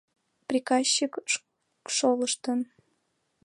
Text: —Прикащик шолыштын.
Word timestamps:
—Прикащик 0.47 1.13
шолыштын. 1.95 2.59